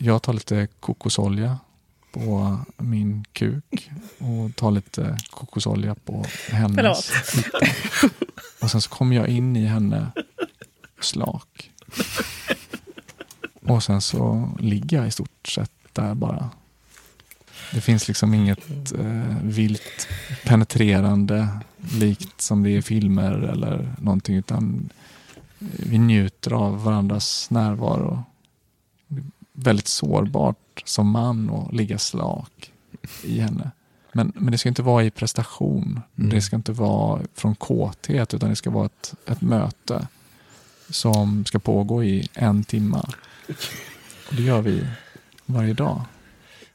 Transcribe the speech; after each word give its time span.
jag 0.00 0.22
tar 0.22 0.32
lite 0.32 0.68
kokosolja 0.80 1.58
på 2.12 2.58
min 2.76 3.24
kuk 3.32 3.90
och 4.18 4.56
tar 4.56 4.70
lite 4.70 5.18
kokosolja 5.30 5.94
på 5.94 6.24
hennes 6.50 7.10
fitta. 7.10 7.58
Och 8.60 8.70
sen 8.70 8.80
så 8.80 8.90
kommer 8.90 9.16
jag 9.16 9.28
in 9.28 9.56
i 9.56 9.66
henne 9.66 10.12
slak. 11.00 11.70
Och 13.62 13.82
sen 13.82 14.00
så 14.00 14.50
ligger 14.58 14.96
jag 14.96 15.06
i 15.06 15.10
stort 15.10 15.48
sett 15.48 15.70
där 15.92 16.14
bara. 16.14 16.50
Det 17.72 17.80
finns 17.80 18.08
liksom 18.08 18.34
inget 18.34 18.92
eh, 18.98 19.36
vilt 19.42 20.08
penetrerande 20.44 21.48
likt 21.92 22.40
som 22.40 22.62
det 22.62 22.70
är 22.70 22.78
i 22.78 22.82
filmer 22.82 23.32
eller 23.32 23.94
någonting 23.98 24.36
utan 24.36 24.90
vi 25.58 25.98
njuter 25.98 26.52
av 26.52 26.84
varandras 26.84 27.50
närvaro. 27.50 28.24
Väldigt 29.56 29.88
sårbart 29.88 30.82
som 30.84 31.10
man 31.10 31.50
att 31.50 31.74
ligga 31.74 31.98
slak 31.98 32.72
i 33.22 33.40
henne. 33.40 33.70
Men, 34.12 34.32
men 34.34 34.52
det 34.52 34.58
ska 34.58 34.68
inte 34.68 34.82
vara 34.82 35.04
i 35.04 35.10
prestation. 35.10 36.00
Mm. 36.18 36.30
Det 36.30 36.42
ska 36.42 36.56
inte 36.56 36.72
vara 36.72 37.22
från 37.34 37.54
kåthet 37.54 38.34
utan 38.34 38.50
det 38.50 38.56
ska 38.56 38.70
vara 38.70 38.86
ett, 38.86 39.14
ett 39.26 39.40
möte 39.40 40.06
som 40.88 41.44
ska 41.44 41.58
pågå 41.58 42.04
i 42.04 42.28
en 42.34 42.64
timme. 42.64 43.02
Och 44.28 44.34
det 44.34 44.42
gör 44.42 44.60
vi 44.60 44.86
varje 45.46 45.72
dag. 45.72 46.02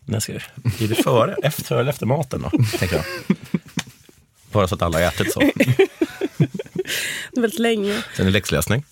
När 0.05 0.19
ska, 0.19 0.33
blir 0.55 0.87
det 0.87 0.95
före, 0.95 1.35
efter 1.43 1.75
eller 1.75 1.89
efter 1.89 2.05
maten 2.05 2.41
då? 2.41 2.49
Tänker 2.49 2.95
jag. 2.95 3.05
Bara 4.51 4.67
så 4.67 4.75
att 4.75 4.81
alla 4.81 4.97
har 4.97 5.05
ätit 5.05 5.33
så. 5.33 5.39
Väldigt 7.41 7.59
länge. 7.59 8.03
Sen 8.15 8.21
är 8.21 8.25
det 8.25 8.31
läxläsning. 8.31 8.83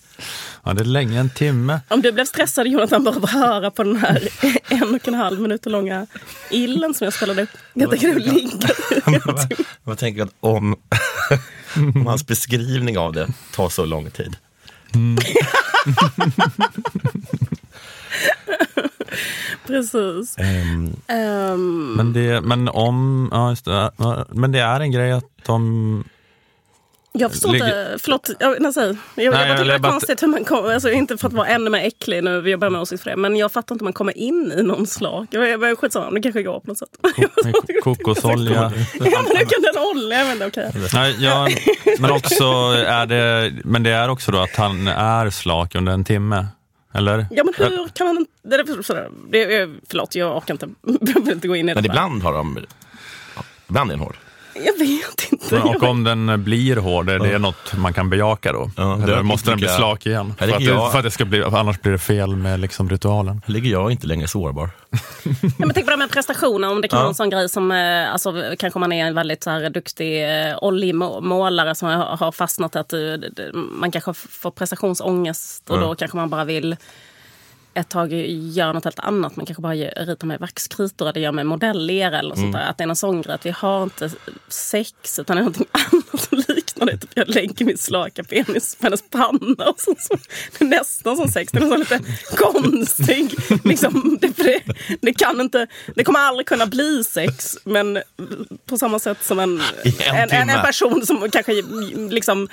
Ja, 0.68 0.74
det 0.74 0.82
är 0.82 0.84
länge, 0.84 1.20
en 1.20 1.30
timme. 1.30 1.80
Om 1.88 2.02
du 2.02 2.12
blev 2.12 2.24
stressad 2.24 2.66
Jonathan 2.66 3.04
bara 3.04 3.16
av 3.16 3.24
att 3.24 3.30
höra 3.30 3.70
på 3.70 3.84
den 3.84 3.96
här 3.96 4.28
en 4.68 4.94
och 4.94 5.08
en 5.08 5.14
halv 5.14 5.40
minuter 5.40 5.70
långa 5.70 6.06
illen 6.50 6.94
som 6.94 7.04
jag 7.04 7.14
spelade 7.14 7.42
upp. 7.42 7.48
Jag 7.74 7.90
tänker 7.90 8.14
du 8.14 9.20
vad, 9.24 9.54
vad 9.84 9.98
tänker 9.98 10.18
jag 10.18 10.26
att 10.28 10.34
om, 10.40 10.76
om 11.94 12.06
hans 12.06 12.26
beskrivning 12.26 12.98
av 12.98 13.12
det 13.12 13.28
tar 13.54 13.68
så 13.68 13.84
lång 13.84 14.10
tid? 14.10 14.36
Precis. 19.66 20.38
Ehm, 20.38 20.96
Ehm, 21.06 21.92
Men 21.96 22.12
det, 22.12 22.40
men 22.40 22.68
om, 22.68 23.28
ja, 23.32 23.56
det, 23.64 23.90
men 24.30 24.52
det 24.52 24.60
är 24.60 24.80
en 24.80 24.92
grej 24.92 25.12
att 25.12 25.30
de 25.46 26.04
jag 27.12 27.30
förstår 27.30 27.52
ligger- 27.52 27.66
inte, 27.92 27.98
förlåt, 28.02 28.30
jag, 28.38 28.60
nej, 28.60 28.72
säg. 28.72 28.96
jag, 29.14 29.24
jag 29.24 29.32
bara 29.34 29.46
jag- 29.48 29.56
tycker 29.56 29.64
det 29.64 29.70
är 29.70 29.74
jag 29.74 29.80
bara- 29.80 29.92
konstigt 29.92 30.22
hur 30.22 30.26
man 30.28 30.44
kommer, 30.44 30.74
alltså 30.74 30.90
inte 30.90 31.16
för 31.16 31.26
att 31.28 31.32
vara 31.32 31.46
ännu 31.46 31.70
mer 31.70 31.86
äcklig 31.86 32.24
nu, 32.24 32.40
vi 32.40 32.50
jobbar 32.50 32.70
med 32.70 32.80
åsikt 32.80 33.02
för 33.02 33.10
det, 33.10 33.16
men 33.16 33.36
jag 33.36 33.52
fattar 33.52 33.74
inte 33.74 33.82
hur 33.82 33.86
man 33.86 33.92
kommer 33.92 34.18
in 34.18 34.52
i 34.58 34.62
någon 34.62 34.86
slag. 34.86 35.26
Jag, 35.30 35.48
jag, 35.48 35.62
jag, 35.64 35.78
skitsamma, 35.78 36.10
det 36.10 36.20
kanske 36.22 36.42
går 36.42 36.60
på 36.60 36.66
något 36.66 36.78
sätt. 36.78 36.88
ko- 37.84 37.94
kokosolja. 37.94 38.54
ja, 38.54 38.70
men 39.00 39.36
hur 39.36 39.44
kan 39.44 39.62
den? 39.62 40.10
Jag 40.18 40.24
vet 40.24 40.32
inte, 40.32 40.46
okej. 40.46 40.70
Nej, 40.94 41.16
ja, 41.18 41.48
men 41.98 42.10
också 42.10 42.44
är 42.86 43.06
det, 43.06 43.52
men 43.64 43.82
det 43.82 43.90
är 43.90 44.08
också 44.08 44.32
då 44.32 44.38
att 44.38 44.56
han 44.56 44.88
är 44.88 45.30
slak 45.30 45.74
under 45.74 45.92
en 45.92 46.04
timme. 46.04 46.46
Eller? 46.94 47.26
Ja 47.30 47.44
men 47.44 47.54
hur 47.56 47.88
kan 47.88 48.06
han. 48.06 48.26
Det 48.42 48.56
är, 48.56 48.82
sådär, 48.82 49.08
det 49.30 49.54
är, 49.56 49.74
förlåt, 49.90 50.14
jag 50.14 50.36
orkar 50.36 50.54
inte, 50.54 50.68
jag 51.14 51.20
vill 51.24 51.32
inte 51.34 51.48
gå 51.48 51.56
in 51.56 51.68
i 51.68 51.74
det. 51.74 51.74
men 51.74 51.84
ibland 51.90 52.22
har 52.22 52.32
de, 52.32 52.58
ibland 53.68 53.90
är 53.90 53.94
den 53.94 54.00
hård. 54.04 54.16
Jag 54.64 54.78
vet 54.78 55.32
inte. 55.32 55.54
Men, 55.54 55.62
och 55.62 55.82
om 55.82 56.04
den 56.04 56.44
blir 56.44 56.76
hård, 56.76 57.08
är 57.10 57.18
det 57.18 57.28
Ja. 57.30 57.38
något 57.38 57.72
man 57.76 57.92
kan 57.94 58.10
bejaka 58.10 58.52
då? 58.52 58.70
Ja, 58.76 58.82
det 58.82 59.12
Eller 59.12 59.22
måste 59.22 59.50
den 59.50 59.58
bli 59.58 59.68
slak 59.68 60.06
igen? 60.06 60.34
För 60.38 60.48
att, 60.48 60.60
jag- 60.60 60.92
för 60.92 60.98
att 60.98 61.04
det 61.04 61.10
ska 61.10 61.24
bli, 61.24 61.42
annars 61.42 61.80
blir 61.80 61.92
det 61.92 61.98
fel 61.98 62.36
med 62.36 62.60
liksom 62.60 62.90
ritualen. 62.90 63.42
Här 63.46 63.52
ligger 63.54 63.70
jag 63.70 63.90
inte 63.90 64.06
längre 64.06 64.28
sårbar. 64.28 64.70
Ja, 65.22 65.30
men 65.58 65.70
tänk 65.74 65.86
på 65.86 65.90
det 65.90 65.96
med 65.96 66.10
prestationer, 66.10 66.70
om 66.70 66.80
det 66.80 66.88
kan 66.88 66.96
Ja. 66.96 67.02
vara 67.02 67.08
en 67.08 67.14
sån 67.14 67.30
grej 67.30 67.48
som, 67.48 67.72
eh, 67.72 68.12
alltså, 68.12 68.34
kanske 68.58 68.78
man 68.78 68.92
är 68.92 69.06
en 69.06 69.14
väldigt 69.14 69.42
så 69.44 69.50
här, 69.50 69.70
duktig 69.70 70.24
eh, 70.48 70.58
oljemålare 70.62 71.74
som 71.74 71.88
har, 71.88 72.32
fastnat 72.32 72.76
att 72.76 72.92
eh, 72.92 72.98
man 73.54 73.90
kanske 73.90 74.12
får 74.14 74.50
prestationsångest 74.50 75.70
och 75.70 75.80
då 75.80 75.94
kanske 75.94 76.16
man 76.16 76.30
bara 76.30 76.44
vill 76.44 76.76
ett 77.78 77.88
tag 77.88 78.12
göra 78.12 78.72
något 78.72 78.84
helt 78.84 78.98
annat. 78.98 79.36
Man 79.36 79.46
kanske 79.46 79.62
bara 79.62 79.74
ritar 79.74 80.26
med 80.26 80.40
vaxkritor 80.40 81.08
eller 81.08 81.20
gör 81.20 81.32
med 81.32 81.46
modellera 81.46 82.18
eller 82.18 82.34
sånt 82.34 82.52
där. 82.52 82.70
Att 82.70 82.78
det 82.78 82.84
är 82.84 82.86
någon 82.86 82.96
sån 82.96 83.22
grej 83.22 83.34
att 83.34 83.46
vi 83.46 83.50
har 83.50 83.82
inte 83.82 84.10
sex 84.48 85.18
utan 85.18 85.36
det 85.36 85.40
är 85.40 85.44
någonting 85.44 85.66
annat 85.72 86.28
som 86.28 86.42
liknar 86.48 86.86
det. 86.86 86.96
Typ 86.98 87.10
jag 87.14 87.28
lägger 87.28 87.64
min 87.64 87.78
slaka 87.78 88.24
penis 88.24 88.76
på 88.80 88.86
hennes 88.86 89.02
panna 89.10 89.64
och 89.64 89.80
så, 89.80 89.94
så, 89.98 90.18
det 90.58 90.64
är 90.64 90.68
nästan 90.68 91.16
som 91.16 91.28
sex. 91.28 91.52
Det 91.52 91.58
är 91.58 91.64
någon 91.64 91.78
lite 91.78 92.00
konstig. 92.36 93.34
Liksom, 93.64 94.18
det, 94.20 94.36
det, 94.36 94.62
det, 95.00 95.12
kan 95.12 95.40
inte, 95.40 95.66
det 95.94 96.04
kommer 96.04 96.20
aldrig 96.20 96.46
kunna 96.46 96.66
bli 96.66 97.04
sex 97.04 97.56
men 97.64 97.98
på 98.66 98.78
samma 98.78 98.98
sätt 98.98 99.24
som 99.24 99.38
en, 99.38 99.60
en 100.12 100.30
en, 100.30 100.50
en, 100.50 100.64
person 100.64 101.06
som 101.06 101.30
kanske 101.30 101.52
liksom 102.10 102.48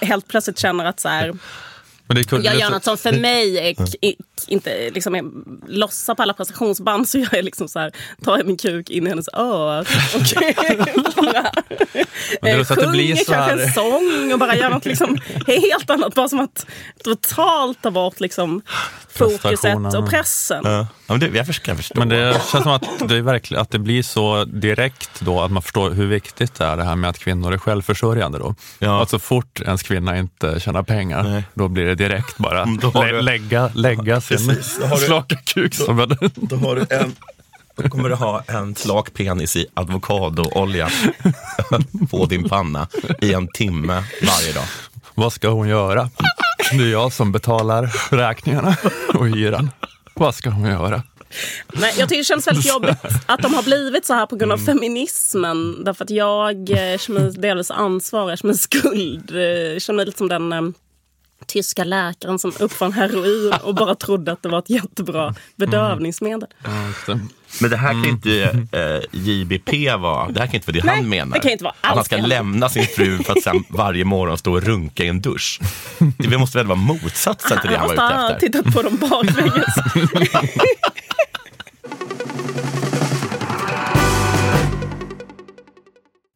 helt 0.00 0.28
plötsligt 0.28 0.58
känner 0.58 0.84
att 0.84 1.00
så 1.00 1.08
här, 1.08 1.32
jag 2.44 2.58
gör 2.60 2.70
något 2.70 2.84
som 2.84 2.98
för 2.98 3.12
mig 3.12 3.58
är, 3.58 3.74
k- 3.74 3.84
inte 4.48 4.90
liksom 4.90 5.14
är, 5.14 5.22
lossar 5.68 6.14
på 6.14 6.22
alla 6.22 6.32
prestationsband 6.34 7.08
så 7.08 7.18
jag 7.18 7.34
är 7.34 7.42
liksom 7.42 7.68
så 7.68 7.78
här, 7.78 7.92
tar 8.24 8.36
jag 8.36 8.46
min 8.46 8.56
kuk 8.56 8.90
in 8.90 9.06
i 9.06 9.08
hennes 9.08 9.28
ör 9.32 9.80
och 10.14 10.20
bara 11.16 11.52
Men 12.42 12.42
det 12.42 12.50
är 12.50 12.58
eh, 12.58 12.64
så 12.64 12.72
att 12.72 12.78
det 12.80 12.86
blir 12.88 13.02
sjunger 13.08 13.24
kanske 13.24 13.34
här- 13.34 13.58
en 13.58 13.72
sång 13.72 14.32
och 14.32 14.38
bara 14.38 14.56
gör 14.56 14.70
något 14.70 14.84
liksom 14.84 15.18
helt 15.46 15.90
annat. 15.90 16.14
Bara 16.14 16.28
som 16.28 16.40
att 16.40 16.66
totalt 17.04 17.82
ta 17.82 17.90
bort 17.90 18.20
liksom 18.20 18.62
fokuset 19.10 19.94
och 19.98 20.10
pressen. 20.10 20.60
Ja, 20.64 20.70
ja, 20.70 20.86
men 21.06 21.20
det, 21.20 21.26
jag 21.36 21.46
förstår- 21.46 21.64
kan 21.64 21.76
förstå. 21.76 21.98
Men 21.98 22.08
det 22.08 22.32
känns 22.52 22.64
som 22.64 22.72
att 22.72 22.84
det, 23.08 23.16
är 23.16 23.20
verkligen, 23.20 23.60
att 23.62 23.70
det 23.70 23.78
blir 23.78 24.02
så 24.02 24.44
direkt 24.44 25.20
då 25.20 25.40
att 25.40 25.50
man 25.50 25.62
förstår 25.62 25.90
hur 25.90 26.06
viktigt 26.06 26.54
det 26.54 26.64
är 26.64 26.76
det 26.76 26.84
här 26.84 26.96
med 26.96 27.10
att 27.10 27.18
kvinnor 27.18 27.52
är 27.52 27.58
självförsörjande. 27.58 28.38
Då. 28.38 28.54
Ja. 28.78 29.02
Att 29.02 29.10
så 29.10 29.18
fort 29.18 29.60
ens 29.60 29.82
kvinna 29.82 30.18
inte 30.18 30.60
tjänar 30.60 30.82
pengar, 30.82 31.22
Nej. 31.22 31.44
då 31.54 31.68
blir 31.68 31.84
det 31.84 31.94
direkt 32.08 32.38
bara 32.38 32.62
Mm, 32.62 32.76
då 32.82 32.90
lä- 32.94 33.12
du- 33.12 33.20
lägga, 33.22 33.70
lägga 33.74 34.20
sin 34.20 34.36
Precis, 34.48 34.78
då 34.80 34.86
har 34.86 34.96
du- 34.96 35.06
slaka 35.06 35.36
kuk 35.36 35.74
som 35.74 36.00
en... 36.00 36.16
Då, 36.34 36.56
har 36.56 36.76
du 36.76 36.86
en, 36.96 37.14
då 37.76 37.88
kommer 37.88 38.08
du 38.08 38.14
ha 38.14 38.42
en 38.46 38.74
slak 38.74 39.14
penis 39.14 39.56
i 39.56 39.66
avokadoolja 39.74 40.88
på 42.10 42.26
din 42.26 42.48
panna 42.48 42.88
i 43.20 43.32
en 43.32 43.48
timme 43.48 44.04
varje 44.22 44.52
dag. 44.52 44.64
Vad 45.14 45.32
ska 45.32 45.48
hon 45.48 45.68
göra? 45.68 46.10
Det 46.72 46.76
är 46.84 46.88
jag 46.92 47.12
som 47.12 47.32
betalar 47.32 47.90
räkningarna 48.16 48.76
och 49.14 49.28
hyran. 49.28 49.70
Vad 50.14 50.34
ska 50.34 50.50
hon 50.50 50.68
göra? 50.70 51.02
Nej, 51.72 51.94
jag 51.98 52.08
tycker 52.08 52.18
det 52.20 52.24
känns 52.24 52.46
väldigt 52.46 52.66
jobbigt 52.68 52.96
att 53.26 53.42
de 53.42 53.54
har 53.54 53.62
blivit 53.62 54.06
så 54.06 54.14
här 54.14 54.26
på 54.26 54.36
grund 54.36 54.52
av 54.52 54.58
Mm. 54.58 54.66
feminismen. 54.66 55.84
Därför 55.84 56.04
att 56.04 56.10
jag 56.10 56.70
eh, 56.70 56.98
känner 56.98 57.20
mig 57.20 57.32
delvis 57.32 57.70
ansvarig, 57.70 58.32
jag 58.32 58.38
känner 58.38 58.52
mig 58.54 58.58
skuld. 58.58 59.30
Eh, 59.30 59.40
Jag 59.42 59.82
känner 59.82 59.96
mig 59.96 60.06
lite 60.06 60.18
som 60.18 60.28
den 60.28 60.52
eh, 60.52 60.60
tyska 61.46 61.84
läkaren 61.84 62.38
som 62.38 62.52
uppfann 62.58 62.92
heroin 62.92 63.52
och 63.62 63.74
bara 63.74 63.94
trodde 63.94 64.32
att 64.32 64.42
det 64.42 64.48
var 64.48 64.58
ett 64.58 64.70
jättebra 64.70 65.34
bedövningsmedel. 65.56 66.48
Det. 67.06 67.20
Men 67.60 67.70
det 67.70 67.76
här 67.76 67.92
kan 67.92 68.04
inte 68.08 68.42
eh, 68.72 69.20
JBP 69.20 69.96
vara, 69.96 70.28
det 70.30 70.40
här 70.40 70.46
kan 70.46 70.54
inte 70.54 70.72
vara 70.72 70.80
det 70.80 70.86
Nej, 70.86 70.96
han 70.96 71.08
menar. 71.08 71.34
det 71.34 71.40
kan 71.40 71.50
inte 71.50 71.64
vara 71.64 71.74
att 71.80 71.94
han 71.94 72.04
ska 72.04 72.18
han 72.20 72.28
lämna 72.28 72.68
sin 72.68 72.86
fru 72.86 73.18
för 73.18 73.32
att 73.32 73.42
sen 73.42 73.64
varje 73.68 74.04
morgon 74.04 74.38
stå 74.38 74.52
och 74.52 74.62
runka 74.62 75.04
i 75.04 75.08
en 75.08 75.20
dusch. 75.20 75.60
Det 76.18 76.38
måste 76.38 76.58
väl 76.58 76.66
vara 76.66 76.78
motsatsen 76.78 77.58
till 77.60 77.70
det 77.70 77.76
han 77.78 77.88
Han 77.88 77.96
var 77.96 78.04
måste 78.04 78.14
ute 78.14 78.22
ha 78.22 78.32
efter. 78.32 78.48
tittat 78.48 78.74
på 78.74 78.82
dem 78.82 78.96
baklänges. 78.96 79.74